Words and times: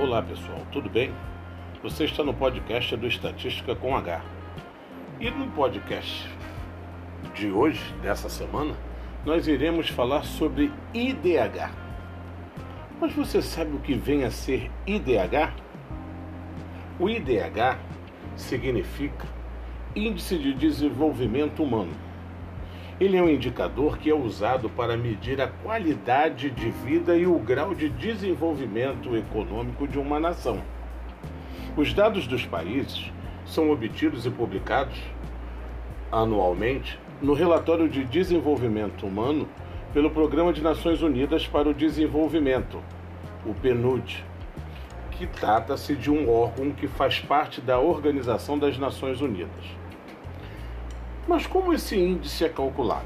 Olá 0.00 0.22
pessoal, 0.22 0.64
tudo 0.70 0.88
bem? 0.88 1.12
Você 1.82 2.04
está 2.04 2.22
no 2.22 2.32
podcast 2.32 2.96
do 2.96 3.08
Estatística 3.08 3.74
com 3.74 3.96
H. 3.96 4.24
E 5.18 5.28
no 5.28 5.50
podcast 5.50 6.32
de 7.34 7.50
hoje, 7.50 7.82
dessa 8.00 8.28
semana, 8.28 8.76
nós 9.26 9.48
iremos 9.48 9.88
falar 9.88 10.22
sobre 10.22 10.72
IDH. 10.94 11.74
Mas 13.00 13.12
você 13.12 13.42
sabe 13.42 13.74
o 13.74 13.80
que 13.80 13.94
vem 13.94 14.22
a 14.22 14.30
ser 14.30 14.70
IDH? 14.86 15.52
O 17.00 17.10
IDH 17.10 17.80
significa 18.36 19.26
Índice 19.96 20.38
de 20.38 20.54
Desenvolvimento 20.54 21.60
Humano. 21.60 22.07
Ele 23.00 23.16
é 23.16 23.22
um 23.22 23.28
indicador 23.28 23.96
que 23.96 24.10
é 24.10 24.14
usado 24.14 24.68
para 24.68 24.96
medir 24.96 25.40
a 25.40 25.46
qualidade 25.46 26.50
de 26.50 26.68
vida 26.68 27.16
e 27.16 27.28
o 27.28 27.38
grau 27.38 27.72
de 27.72 27.88
desenvolvimento 27.88 29.16
econômico 29.16 29.86
de 29.86 30.00
uma 30.00 30.18
nação. 30.18 30.60
Os 31.76 31.94
dados 31.94 32.26
dos 32.26 32.44
países 32.44 33.12
são 33.46 33.70
obtidos 33.70 34.26
e 34.26 34.30
publicados 34.30 34.98
anualmente 36.10 36.98
no 37.22 37.34
Relatório 37.34 37.88
de 37.88 38.02
Desenvolvimento 38.04 39.06
Humano 39.06 39.48
pelo 39.92 40.10
Programa 40.10 40.52
de 40.52 40.60
Nações 40.60 41.00
Unidas 41.00 41.46
para 41.46 41.68
o 41.68 41.74
Desenvolvimento, 41.74 42.82
o 43.46 43.54
PNUD, 43.54 44.24
que 45.12 45.24
trata-se 45.24 45.94
de 45.94 46.10
um 46.10 46.28
órgão 46.28 46.72
que 46.72 46.88
faz 46.88 47.20
parte 47.20 47.60
da 47.60 47.78
Organização 47.78 48.58
das 48.58 48.76
Nações 48.76 49.20
Unidas. 49.20 49.64
Mas 51.28 51.46
como 51.46 51.74
esse 51.74 51.94
índice 51.94 52.46
é 52.46 52.48
calculado? 52.48 53.04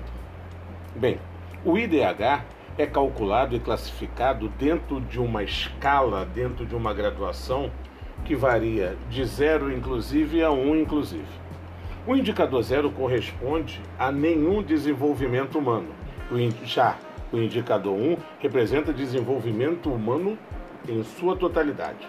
Bem, 0.94 1.18
o 1.64 1.76
IDH 1.76 2.44
é 2.78 2.86
calculado 2.86 3.56
e 3.56 3.58
classificado 3.58 4.48
dentro 4.50 5.00
de 5.00 5.18
uma 5.18 5.42
escala, 5.42 6.24
dentro 6.24 6.64
de 6.64 6.76
uma 6.76 6.94
graduação 6.94 7.68
que 8.24 8.36
varia 8.36 8.96
de 9.10 9.24
zero 9.24 9.72
inclusive 9.72 10.40
a 10.40 10.52
um 10.52 10.76
inclusive. 10.76 11.26
O 12.06 12.14
indicador 12.14 12.62
zero 12.62 12.92
corresponde 12.92 13.82
a 13.98 14.12
nenhum 14.12 14.62
desenvolvimento 14.62 15.58
humano. 15.58 15.88
Já 16.62 16.96
o 17.32 17.38
indicador 17.38 17.94
1 17.94 18.16
representa 18.38 18.92
desenvolvimento 18.92 19.92
humano 19.92 20.38
em 20.88 21.02
sua 21.02 21.34
totalidade. 21.34 22.08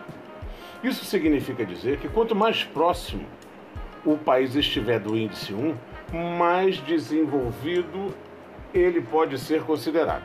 Isso 0.84 1.06
significa 1.06 1.66
dizer 1.66 1.98
que 1.98 2.08
quanto 2.08 2.36
mais 2.36 2.64
próximo 2.64 3.26
o 4.06 4.16
país 4.16 4.56
estiver 4.56 5.00
do 5.00 5.18
índice 5.18 5.54
1, 5.54 5.76
mais 6.14 6.78
desenvolvido 6.78 8.14
ele 8.74 9.02
pode 9.02 9.38
ser 9.38 9.64
considerado. 9.64 10.24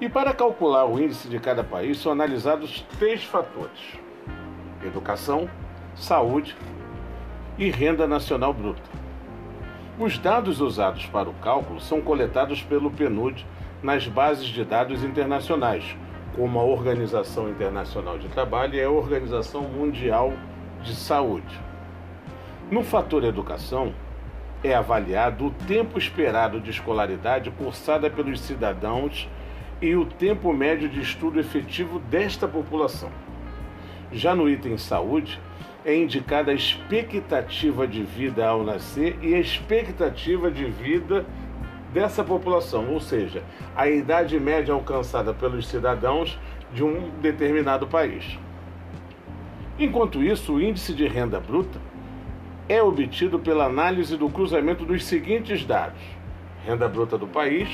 E 0.00 0.08
para 0.08 0.32
calcular 0.32 0.84
o 0.86 0.98
índice 0.98 1.28
de 1.28 1.38
cada 1.38 1.64
país 1.64 1.98
são 1.98 2.12
analisados 2.12 2.84
três 2.98 3.24
fatores: 3.24 3.98
educação, 4.84 5.48
saúde 5.94 6.56
e 7.56 7.70
renda 7.70 8.06
nacional 8.06 8.52
bruta. 8.52 8.98
Os 9.98 10.16
dados 10.18 10.60
usados 10.60 11.06
para 11.06 11.28
o 11.28 11.34
cálculo 11.34 11.80
são 11.80 12.00
coletados 12.00 12.62
pelo 12.62 12.90
PNUD 12.90 13.44
nas 13.82 14.06
bases 14.06 14.46
de 14.46 14.64
dados 14.64 15.02
internacionais, 15.02 15.96
como 16.36 16.60
a 16.60 16.64
Organização 16.64 17.48
Internacional 17.48 18.18
de 18.18 18.28
Trabalho 18.28 18.74
e 18.74 18.82
a 18.82 18.90
Organização 18.90 19.62
Mundial 19.62 20.32
de 20.82 20.94
Saúde. 20.94 21.60
No 22.70 22.84
fator 22.84 23.24
educação, 23.24 23.92
é 24.62 24.74
avaliado 24.74 25.46
o 25.46 25.50
tempo 25.50 25.98
esperado 25.98 26.60
de 26.60 26.70
escolaridade 26.70 27.50
cursada 27.50 28.10
pelos 28.10 28.40
cidadãos 28.40 29.28
e 29.80 29.94
o 29.94 30.04
tempo 30.04 30.52
médio 30.52 30.88
de 30.88 31.00
estudo 31.00 31.38
efetivo 31.38 31.98
desta 31.98 32.48
população. 32.48 33.10
Já 34.10 34.34
no 34.34 34.48
item 34.48 34.76
saúde, 34.76 35.40
é 35.84 35.94
indicada 35.94 36.50
a 36.50 36.54
expectativa 36.54 37.86
de 37.86 38.02
vida 38.02 38.46
ao 38.46 38.64
nascer 38.64 39.16
e 39.22 39.34
a 39.34 39.38
expectativa 39.38 40.50
de 40.50 40.64
vida 40.64 41.24
dessa 41.92 42.24
população, 42.24 42.90
ou 42.90 43.00
seja, 43.00 43.42
a 43.76 43.88
idade 43.88 44.38
média 44.38 44.74
alcançada 44.74 45.32
pelos 45.32 45.68
cidadãos 45.68 46.38
de 46.72 46.82
um 46.82 47.08
determinado 47.20 47.86
país. 47.86 48.38
Enquanto 49.78 50.22
isso, 50.22 50.54
o 50.54 50.60
índice 50.60 50.92
de 50.92 51.06
renda 51.06 51.38
bruta 51.38 51.80
é 52.68 52.82
obtido 52.82 53.38
pela 53.38 53.64
análise 53.64 54.16
do 54.16 54.28
cruzamento 54.28 54.84
dos 54.84 55.04
seguintes 55.04 55.64
dados: 55.64 56.00
renda 56.64 56.86
bruta 56.86 57.16
do 57.16 57.26
país, 57.26 57.68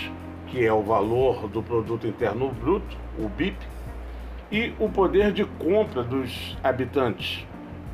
que 0.47 0.65
é 0.65 0.73
o 0.73 0.83
valor 0.83 1.49
do 1.49 1.63
produto 1.63 2.07
interno 2.07 2.51
bruto, 2.51 2.97
o 3.19 3.29
BIP, 3.29 3.57
e 4.53 4.73
o 4.79 4.89
poder 4.89 5.33
de 5.33 5.45
compra 5.45 6.03
dos 6.03 6.57
habitantes 6.63 7.45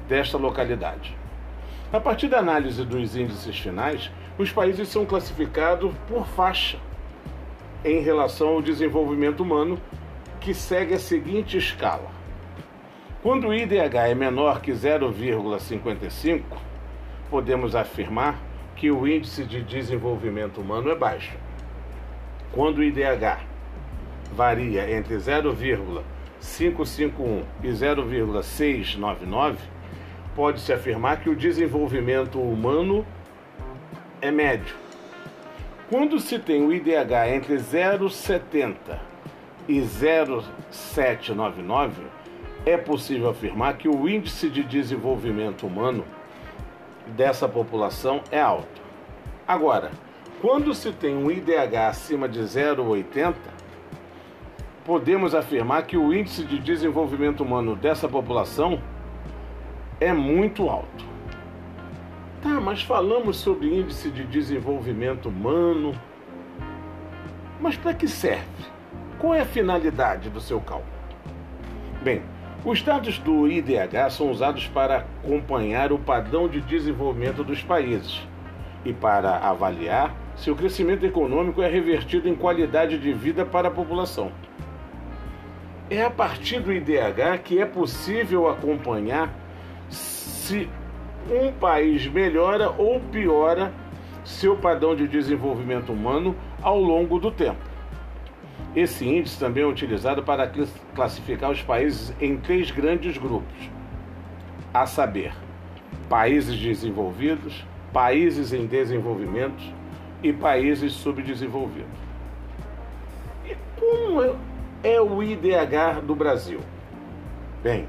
desta 0.06 0.36
localidade. 0.36 1.16
A 1.92 1.98
partir 1.98 2.28
da 2.28 2.38
análise 2.38 2.84
dos 2.84 3.16
índices 3.16 3.58
finais, 3.58 4.10
os 4.36 4.52
países 4.52 4.88
são 4.88 5.06
classificados 5.06 5.92
por 6.06 6.26
faixa 6.26 6.78
em 7.84 8.00
relação 8.00 8.48
ao 8.48 8.62
desenvolvimento 8.62 9.42
humano, 9.42 9.80
que 10.38 10.52
segue 10.52 10.94
a 10.94 10.98
seguinte 10.98 11.56
escala. 11.56 12.10
Quando 13.22 13.48
o 13.48 13.54
IDH 13.54 14.10
é 14.10 14.14
menor 14.14 14.60
que 14.60 14.72
0,55, 14.72 16.42
podemos 17.30 17.76
afirmar 17.76 18.38
que 18.74 18.90
o 18.90 19.06
índice 19.06 19.44
de 19.44 19.62
desenvolvimento 19.62 20.60
humano 20.60 20.90
é 20.90 20.94
baixo. 20.94 21.36
Quando 22.52 22.78
o 22.78 22.82
IDH 22.82 23.38
varia 24.32 24.90
entre 24.90 25.16
0,551 25.16 27.44
e 27.62 27.70
0,699, 27.72 29.58
pode-se 30.34 30.72
afirmar 30.72 31.20
que 31.20 31.30
o 31.30 31.36
desenvolvimento 31.36 32.40
humano 32.40 33.06
é 34.20 34.30
médio. 34.30 34.74
Quando 35.88 36.18
se 36.18 36.38
tem 36.38 36.62
o 36.62 36.72
IDH 36.72 37.34
entre 37.34 37.56
0,70 37.56 38.76
e 39.68 39.80
0,799, 39.80 41.92
é 42.64 42.76
possível 42.76 43.30
afirmar 43.30 43.76
que 43.76 43.88
o 43.88 44.08
índice 44.08 44.48
de 44.48 44.62
desenvolvimento 44.62 45.66
humano 45.66 46.04
dessa 47.08 47.48
população 47.48 48.22
é 48.30 48.40
alto. 48.40 48.80
Agora, 49.46 49.90
quando 50.40 50.74
se 50.74 50.92
tem 50.92 51.16
um 51.16 51.30
IDH 51.30 51.88
acima 51.88 52.28
de 52.28 52.40
0,80, 52.40 53.34
podemos 54.84 55.34
afirmar 55.34 55.86
que 55.86 55.96
o 55.96 56.14
índice 56.14 56.44
de 56.44 56.58
desenvolvimento 56.58 57.42
humano 57.42 57.76
dessa 57.76 58.08
população 58.08 58.80
é 60.00 60.12
muito 60.12 60.68
alto. 60.68 61.04
Tá, 62.42 62.58
mas 62.60 62.82
falamos 62.82 63.36
sobre 63.36 63.68
índice 63.68 64.10
de 64.10 64.24
desenvolvimento 64.24 65.28
humano. 65.28 65.92
Mas 67.60 67.76
para 67.76 67.92
que 67.92 68.08
serve? 68.08 68.46
Qual 69.18 69.34
é 69.34 69.40
a 69.40 69.46
finalidade 69.46 70.30
do 70.30 70.40
seu 70.40 70.58
cálculo? 70.60 70.90
Bem, 72.02 72.22
os 72.64 72.82
dados 72.82 73.18
do 73.18 73.48
IDH 73.48 74.10
são 74.10 74.30
usados 74.30 74.66
para 74.68 74.98
acompanhar 74.98 75.92
o 75.92 75.98
padrão 75.98 76.46
de 76.46 76.60
desenvolvimento 76.60 77.42
dos 77.42 77.62
países 77.62 78.20
e 78.84 78.92
para 78.92 79.38
avaliar 79.38 80.14
se 80.36 80.50
o 80.50 80.56
crescimento 80.56 81.04
econômico 81.06 81.62
é 81.62 81.68
revertido 81.68 82.28
em 82.28 82.34
qualidade 82.34 82.98
de 82.98 83.12
vida 83.12 83.46
para 83.46 83.68
a 83.68 83.70
população. 83.70 84.30
É 85.88 86.02
a 86.02 86.10
partir 86.10 86.60
do 86.60 86.72
IDH 86.72 87.42
que 87.42 87.58
é 87.58 87.64
possível 87.64 88.48
acompanhar 88.48 89.34
se 89.88 90.68
um 91.30 91.50
país 91.52 92.06
melhora 92.06 92.70
ou 92.70 93.00
piora 93.00 93.72
seu 94.22 94.54
padrão 94.54 94.94
de 94.94 95.08
desenvolvimento 95.08 95.92
humano 95.92 96.36
ao 96.62 96.78
longo 96.78 97.18
do 97.18 97.30
tempo. 97.30 97.69
Esse 98.74 99.04
índice 99.04 99.38
também 99.38 99.64
é 99.64 99.66
utilizado 99.66 100.22
para 100.22 100.50
classificar 100.94 101.50
os 101.50 101.60
países 101.60 102.14
em 102.20 102.36
três 102.36 102.70
grandes 102.70 103.18
grupos, 103.18 103.70
a 104.72 104.86
saber, 104.86 105.32
países 106.08 106.56
desenvolvidos, 106.56 107.64
países 107.92 108.52
em 108.52 108.66
desenvolvimento 108.66 109.62
e 110.22 110.32
países 110.32 110.92
subdesenvolvidos. 110.92 111.98
E 113.44 113.56
como 113.78 114.36
é 114.84 115.00
o 115.00 115.20
IDH 115.20 116.00
do 116.06 116.14
Brasil? 116.14 116.60
Bem, 117.64 117.88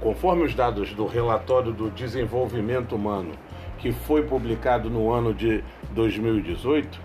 conforme 0.00 0.42
os 0.42 0.54
dados 0.54 0.92
do 0.92 1.06
relatório 1.06 1.72
do 1.72 1.88
desenvolvimento 1.90 2.96
humano 2.96 3.30
que 3.78 3.92
foi 3.92 4.22
publicado 4.22 4.90
no 4.90 5.12
ano 5.12 5.32
de 5.32 5.62
2018, 5.92 7.00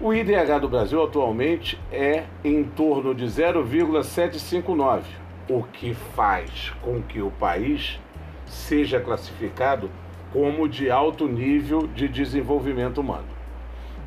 o 0.00 0.14
IDH 0.14 0.60
do 0.60 0.68
Brasil 0.68 1.02
atualmente 1.02 1.76
é 1.90 2.22
em 2.44 2.62
torno 2.62 3.12
de 3.12 3.26
0,759, 3.26 5.02
o 5.48 5.64
que 5.64 5.92
faz 6.14 6.70
com 6.80 7.02
que 7.02 7.20
o 7.20 7.32
país 7.32 7.98
seja 8.46 9.00
classificado 9.00 9.90
como 10.32 10.68
de 10.68 10.88
alto 10.88 11.26
nível 11.26 11.88
de 11.88 12.06
desenvolvimento 12.06 13.00
humano. 13.00 13.26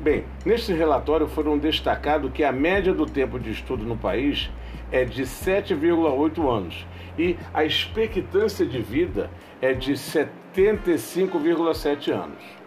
Bem, 0.00 0.24
neste 0.46 0.72
relatório 0.72 1.28
foram 1.28 1.58
destacado 1.58 2.30
que 2.30 2.42
a 2.42 2.50
média 2.50 2.94
do 2.94 3.04
tempo 3.04 3.38
de 3.38 3.50
estudo 3.50 3.84
no 3.84 3.96
país 3.96 4.50
é 4.90 5.04
de 5.04 5.24
7,8 5.24 6.48
anos 6.48 6.86
e 7.18 7.36
a 7.52 7.64
expectância 7.64 8.64
de 8.64 8.80
vida 8.80 9.30
é 9.60 9.74
de 9.74 9.92
75,7 9.92 12.10
anos. 12.10 12.61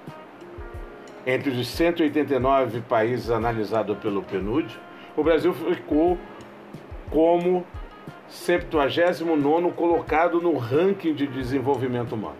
Entre 1.25 1.50
os 1.50 1.68
189 1.69 2.81
países 2.81 3.31
analisados 3.31 3.98
pelo 3.98 4.22
PNUD, 4.22 4.80
o 5.18 5.24
Brasil 5.24 5.54
ficou 5.54 6.19
como 7.10 7.66
79 8.27 9.72
colocado 9.72 10.39
no 10.39 10.56
ranking 10.56 11.16
de 11.16 11.25
desenvolvimento 11.25 12.13
humano. 12.13 12.38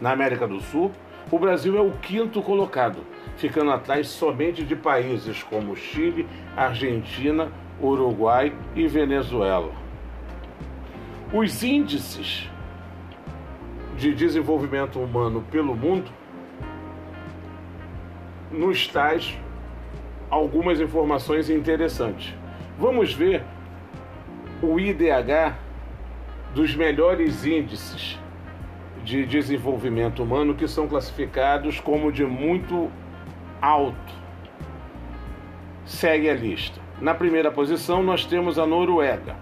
Na 0.00 0.10
América 0.10 0.46
do 0.48 0.60
Sul, 0.60 0.90
o 1.30 1.38
Brasil 1.38 1.78
é 1.78 1.80
o 1.80 1.92
quinto 1.92 2.42
colocado, 2.42 2.98
ficando 3.36 3.70
atrás 3.70 4.08
somente 4.08 4.64
de 4.64 4.74
países 4.74 5.44
como 5.44 5.76
Chile, 5.76 6.26
Argentina, 6.56 7.48
Uruguai 7.80 8.52
e 8.74 8.88
Venezuela. 8.88 9.72
Os 11.32 11.62
índices 11.62 12.48
de 13.96 14.12
desenvolvimento 14.14 14.98
humano 14.98 15.44
pelo 15.48 15.76
mundo 15.76 16.10
nos 18.50 18.86
traz 18.86 19.36
algumas 20.30 20.80
informações 20.80 21.50
interessantes. 21.50 22.34
Vamos 22.78 23.12
ver 23.12 23.42
o 24.62 24.78
IDH 24.78 25.56
dos 26.54 26.74
melhores 26.74 27.44
índices 27.44 28.18
de 29.04 29.24
desenvolvimento 29.24 30.22
humano 30.22 30.54
que 30.54 30.66
são 30.66 30.88
classificados 30.88 31.80
como 31.80 32.12
de 32.12 32.24
muito 32.24 32.90
alto. 33.60 34.14
Segue 35.84 36.28
a 36.28 36.34
lista. 36.34 36.80
Na 37.00 37.14
primeira 37.14 37.50
posição, 37.50 38.02
nós 38.02 38.26
temos 38.26 38.58
a 38.58 38.66
Noruega, 38.66 39.36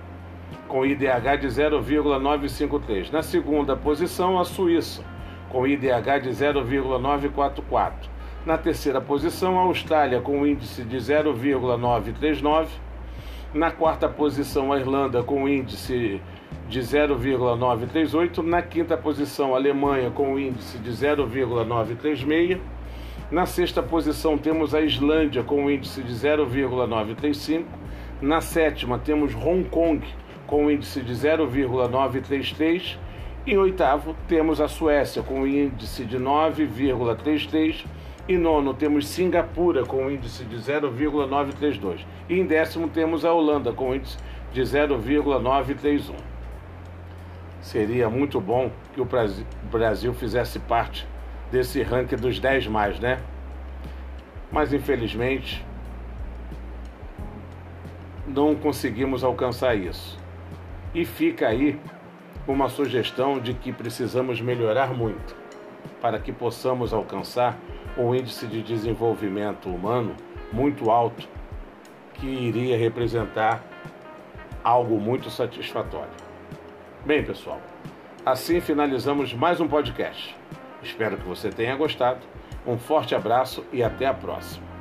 com 0.68 0.84
IDH 0.84 1.36
de 1.40 1.48
0,953. 1.48 3.10
Na 3.10 3.22
segunda 3.22 3.74
posição, 3.74 4.38
a 4.38 4.44
Suíça, 4.44 5.02
com 5.48 5.66
IDH 5.66 6.20
de 6.22 6.32
0,944. 6.32 8.15
Na 8.46 8.56
terceira 8.56 9.00
posição, 9.00 9.58
a 9.58 9.62
Austrália, 9.62 10.20
com 10.20 10.46
índice 10.46 10.84
de 10.84 10.96
0,939. 11.00 12.68
Na 13.52 13.72
quarta 13.72 14.08
posição, 14.08 14.72
a 14.72 14.78
Irlanda, 14.78 15.20
com 15.20 15.48
índice 15.48 16.20
de 16.68 16.80
0,938. 16.80 18.44
Na 18.44 18.62
quinta 18.62 18.96
posição, 18.96 19.52
a 19.52 19.56
Alemanha, 19.56 20.12
com 20.12 20.38
índice 20.38 20.78
de 20.78 20.92
0,936. 20.92 22.60
Na 23.32 23.46
sexta 23.46 23.82
posição 23.82 24.38
temos 24.38 24.76
a 24.76 24.80
Islândia 24.80 25.42
com 25.42 25.64
um 25.64 25.68
índice 25.68 26.00
de 26.00 26.14
0,935. 26.14 27.68
Na 28.22 28.40
sétima 28.40 28.96
temos 28.96 29.34
Hong 29.34 29.64
Kong 29.64 30.06
com 30.46 30.66
um 30.66 30.70
índice 30.70 31.00
de 31.00 31.12
0,933. 31.12 32.96
Em 33.44 33.58
oitavo 33.58 34.14
temos 34.28 34.60
a 34.60 34.68
Suécia 34.68 35.20
com 35.20 35.40
um 35.40 35.46
índice 35.48 36.04
de 36.04 36.16
9,33. 36.16 37.84
Em 38.28 38.36
nono 38.36 38.74
temos 38.74 39.06
Singapura 39.06 39.86
com 39.86 40.10
índice 40.10 40.44
de 40.44 40.56
0,932. 40.56 42.04
E 42.28 42.40
em 42.40 42.44
décimo 42.44 42.88
temos 42.88 43.24
a 43.24 43.32
Holanda 43.32 43.72
com 43.72 43.94
índice 43.94 44.18
de 44.52 44.64
0,931. 44.64 46.16
Seria 47.60 48.10
muito 48.10 48.40
bom 48.40 48.70
que 48.92 49.00
o 49.00 49.08
Brasil 49.70 50.12
fizesse 50.12 50.58
parte 50.58 51.06
desse 51.52 51.82
ranking 51.82 52.16
dos 52.16 52.40
10 52.40 52.66
mais, 52.66 52.98
né? 52.98 53.20
Mas 54.50 54.72
infelizmente 54.72 55.64
não 58.26 58.56
conseguimos 58.56 59.22
alcançar 59.22 59.76
isso. 59.76 60.18
E 60.92 61.04
fica 61.04 61.46
aí 61.46 61.78
uma 62.46 62.68
sugestão 62.68 63.38
de 63.38 63.54
que 63.54 63.72
precisamos 63.72 64.40
melhorar 64.40 64.92
muito 64.92 65.36
para 66.00 66.18
que 66.18 66.32
possamos 66.32 66.92
alcançar 66.92 67.56
um 67.96 68.14
índice 68.14 68.46
de 68.46 68.62
desenvolvimento 68.62 69.68
humano 69.68 70.14
muito 70.52 70.90
alto 70.90 71.28
que 72.14 72.26
iria 72.26 72.76
representar 72.76 73.62
algo 74.62 74.98
muito 75.00 75.30
satisfatório. 75.30 76.10
Bem, 77.04 77.24
pessoal, 77.24 77.60
assim 78.24 78.60
finalizamos 78.60 79.32
mais 79.32 79.60
um 79.60 79.68
podcast. 79.68 80.36
Espero 80.82 81.16
que 81.16 81.26
você 81.26 81.50
tenha 81.50 81.76
gostado. 81.76 82.20
Um 82.66 82.76
forte 82.76 83.14
abraço 83.14 83.64
e 83.72 83.82
até 83.82 84.06
a 84.06 84.14
próxima. 84.14 84.75